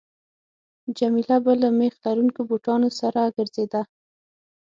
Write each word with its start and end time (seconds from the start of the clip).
جميله 0.97 1.37
به 1.43 1.53
له 1.61 1.69
میخ 1.77 1.93
لرونکو 2.03 2.41
بوټانو 2.49 2.89
سره 2.99 3.21
ګرځېده. 3.35 3.81